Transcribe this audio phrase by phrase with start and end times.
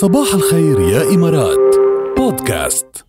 [0.00, 1.76] صباح الخير يا إمارات.
[2.16, 3.04] بودكاست.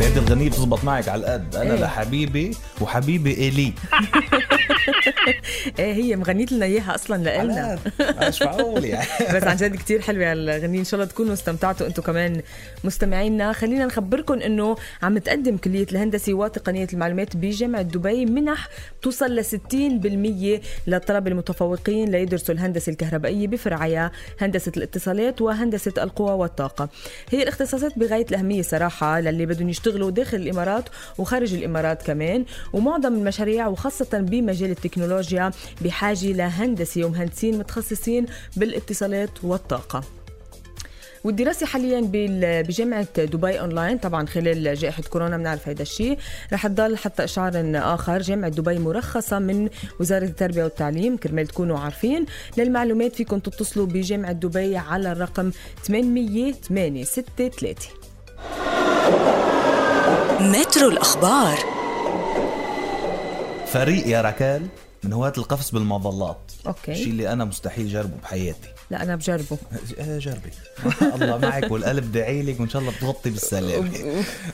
[0.00, 1.56] هذه الغنية بتزبط معك على القد.
[1.56, 1.80] أنا إيه.
[1.80, 2.50] لحبيبي
[2.80, 3.72] وحبيبي إلي
[5.78, 7.78] هي مغنيت لنا إياها أصلا لنا
[8.28, 9.06] مش معقول يعني.
[9.34, 12.42] بس عن جد كتير حلوة هالغنية إن شاء الله تكونوا استمتعتوا أنتم كمان
[12.84, 13.52] مستمعينا.
[13.52, 18.68] خلينا نخبركم إنه عم تقدم كلية الهندسة وتقنيه المعلومات بجامعة دبي منح
[19.02, 26.88] توصل ل 60% للطلبه المتفوقين ليدرسوا الهندسة الكهربائية بفرعيها هندسة الاتصالات وهندسة القوى والطاقة.
[27.30, 30.84] هي الاختصاصات بغاية الأهمية صراحة للي بدهم يشتغلوا داخل الإمارات
[31.18, 32.44] وخارج الإمارات كمان.
[32.72, 35.15] ومعظم المشاريع وخاصة بمجال التكنولوجيا
[35.80, 40.02] بحاجة لهندسه ومهندسين متخصصين بالاتصالات والطاقة.
[41.24, 42.10] والدراسة حاليا
[42.62, 46.18] بجامعة دبي أونلاين طبعا خلال جائحة كورونا بنعرف هذا الشيء.
[46.52, 49.68] رح تضل حتى اشعار آخر جامعة دبي مرخصة من
[50.00, 52.26] وزارة التربية والتعليم كرمال تكونوا عارفين.
[52.56, 55.50] للمعلومات فيكم تتصلوا بجامعة دبي على الرقم
[55.82, 57.74] 8863
[60.40, 61.58] مترو الأخبار.
[63.66, 64.66] فريق يا ركال
[65.04, 66.52] من هواة القفز بالمظلات.
[66.66, 66.92] أوكي.
[66.92, 68.68] الشيء اللي أنا مستحيل جربه بحياتي.
[68.90, 69.58] لا أنا بجربه.
[69.98, 70.50] إيه جربي.
[71.14, 73.90] الله معك والقلب دعي لك وإن شاء الله بتغطي بالسلامة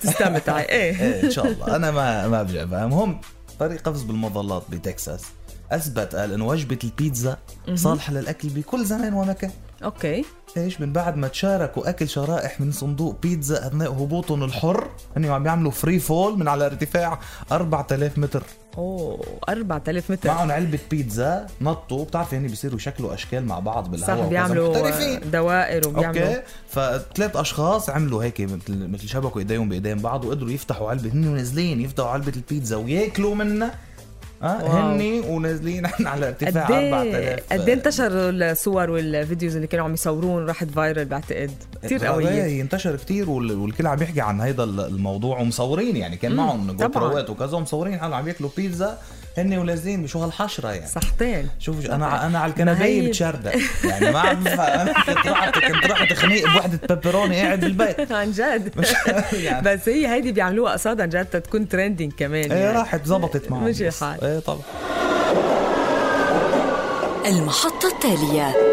[0.01, 1.23] تستمتعي إيه إيه.
[1.25, 1.77] إن شاء الله.
[1.77, 2.85] أنا ما ما بجربها.
[2.85, 3.21] المهم
[3.61, 5.23] فريق قفز بالمظلات بتكساس.
[5.71, 7.39] أثبت قال إنه وجبة البيتزا
[7.75, 9.51] صالحة للأكل بكل زمان ومكان.
[9.85, 10.25] okay.
[10.57, 15.47] إيش من بعد ما تشاركوا أكل شرائح من صندوق بيتزا أثناء هبوطهم الحر هن عم
[15.47, 17.19] يعملوا free fall من على ارتفاع
[17.53, 18.43] 4000 متر.
[18.79, 20.29] أوه 4000 متر.
[20.29, 25.89] معهم علبة بيتزا نطوا بتعرفي هن بيصيروا شكلوا أشكال مع بعض بالهواء صح بيعملوا دوائر
[25.89, 26.27] وبيعملوا.
[26.27, 31.35] okay فثلاث أشخاص عملوا هيك مثل مثل شبكوا إيديهم بإيدين بعض وقدروا يفتحوا علبة هن
[31.35, 33.75] نازلين يفتحوا علبة البيتزا وياكلوا منها.
[34.43, 34.73] آه wow.
[34.73, 39.85] هن ونازلين على ارتفاع قد إيه 4000 قد إيه انتشروا الصور وال videos اللي كانوا
[39.85, 41.51] عم يصورون راحت viral بعتقد
[41.83, 46.17] كثير قوية قوية انتشر كتير وال- والكل عم يحكي عن هيدا ال- الموضوع ومصورين يعني
[46.17, 47.09] كان معهم Go طبعاً.
[47.09, 48.99] Pro ات وكذا ومصورين حالهم عم ياكلوا بيتزا
[49.39, 53.53] هن ونازلين بشو هالحشرة يعني صحتين شوف أنا أنا على الكنباية بتشردق
[53.85, 54.47] يعني ما عم.
[54.49, 58.89] أنا كنت رحت كنت رحت خنيق بوحدة بيبروني قاعد بالبيت عن جد مش
[59.33, 62.79] يعني بس هي هيدي بيعملوها قصادا جد تكون trending كمان إيه يعني.
[62.79, 64.03] راحت زبطت معهم مشي بس.
[64.03, 64.25] الحال.
[64.25, 64.63] إيه طبعا
[67.27, 68.72] المحطة التالية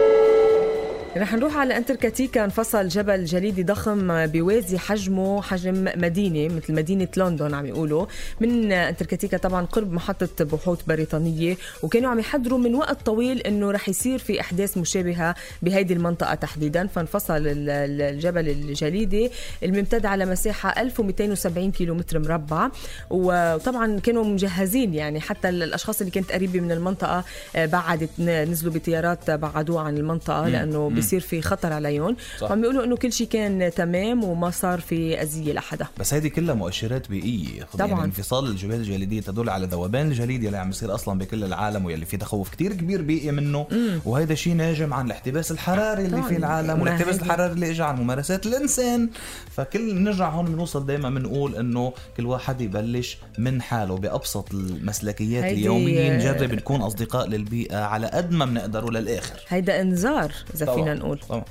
[1.17, 7.53] رح نروح على انتركتيكا انفصل جبل جليدي ضخم بيوازي حجمه حجم مدينة مثل مدينة لندن
[7.53, 8.05] عم يقولوا.
[8.41, 13.89] من انتركتيكا طبعا قرب محطة بحوث بريطانية وكانوا عم يحذروا من وقت طويل إنه رح
[13.89, 16.87] يصير في أحداث مشابهة بهيدي المنطقة تحديدا.
[16.87, 19.31] فانفصل ال- ال- الجبل الجليدي
[19.63, 22.69] الممتد على مساحة 1270 كيلومتر مربع.
[23.09, 27.23] وطبعا كانوا مجهزين يعني حتى الأشخاص اللي كانت قريبة من المنطقة
[27.55, 32.15] آه، بعدت نزلوا بطيارات بعدوها عن المنطقة لأنه بيصير في خطر عليهم.
[32.41, 36.55] وعم بيقولوا إنه كل شيء كان تمام وما صار في أذية لحدا بس هيدي كلها
[36.55, 37.87] مؤشرات بيئية طبعاً.
[37.87, 42.05] يعني انفصال الجبال الجليدية تدل على ذوبان الجليد يلي عم يصير أصلا بكل العالم واللي
[42.05, 43.67] في تخوف كتير كبير بيئي منه.
[44.05, 46.23] وهيدا شيء ناجم عن الاحتباس الحراري اللي.
[46.23, 49.09] في العالم والاحتباس الحراري اللي اجى عن ممارسات الإنسان.
[49.51, 56.17] فكل نرجع هون بنوصل دائما بنقول إنه كل واحد يبلش من حاله بأبسط المسلكيات اليومية.
[56.17, 60.88] نجرب نكون أصدقاء للبيئة على قد ما بنقدر للاخر هيدا إنذار إذا طبعاً.
[60.93, 61.19] نقول.
[61.29, 61.43] طبعا.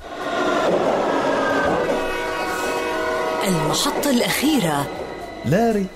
[3.48, 4.86] المحطة الأخيرة.
[5.44, 5.86] لاري.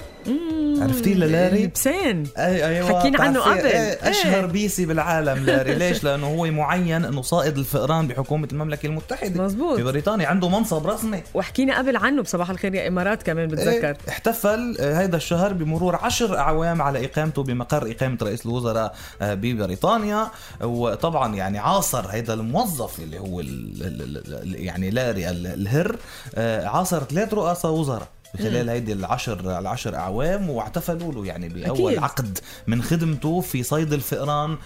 [0.83, 3.67] عرفتي لاري؟ البسينة أيوه حكينا عنه قبل.
[3.67, 4.47] إيه أشهر إيه.
[4.47, 5.75] بسينة بالعالم لاري.
[5.75, 9.45] ليش؟ لأنه هو معين إنه صائد الفئران بحكومة المملكة المتحدة.
[9.45, 9.77] مزبوط.
[9.77, 11.23] في بريطانيا عنده منصب رسمي.
[11.35, 13.89] وحكينا قبل عنه بصباح الخير يا إمارات كمان بتذكر.
[13.89, 19.35] إيه، احتفل آه، هيدا الشهر بمرور عشر أعوام على إقامته بمقر إقامة رئيس الوزراء آه،
[19.35, 20.29] ببريطانيا.
[20.61, 25.97] وطبعا يعني عاصر هيدا الموظف اللي هو ال ال ال يعني لاري ال- الهر
[26.35, 28.09] آه، عاصر ثلاث رؤساء وزراء.
[28.39, 32.03] خلال هيدي العشر العشر أعوام واحتفلوا له يعني بأول أكيد.
[32.03, 34.57] عقد من خدمته في صيد الفئران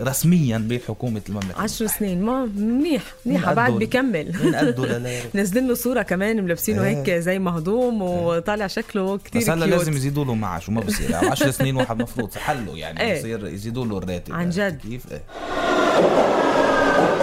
[0.00, 1.60] رسميا بحكومة المملكة.
[1.62, 2.22] عشر سنين.
[2.22, 3.02] ما منيح.
[3.26, 3.48] منيح.
[3.48, 6.96] من بعد بكمل من قدو للاري نزلين له صورة كمان ملبسينه إيه.
[6.96, 11.10] هيك زي مهضوم وطالع شكله كتير بس هلا لازم يزيدوا له معه شو ما بصير.
[11.10, 13.18] يعني 10 سنين واحد مفروض حله يعني إيه.
[13.18, 14.32] بصير يزيدوا له الراتب.
[14.32, 14.78] عن عرفت جد.
[14.80, 15.22] كيف؟ إيه.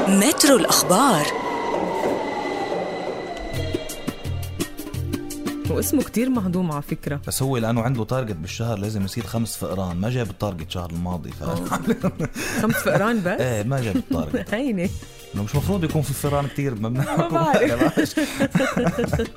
[0.07, 1.25] مترو الأخبار.
[5.71, 7.21] واسمه كتير مهضوم على فكرة.
[7.27, 9.97] بس هو لأنه عنده target بالشهر لازم يصيد خمس فئران.
[9.97, 11.44] ما جاب ال target الشهر الماضي ف
[12.62, 14.89] خمس فئران بس؟ إيه ما جاب ال target هينه
[15.35, 18.19] إنه مش مفروض يكون في فئران كثير ما ما بعرف.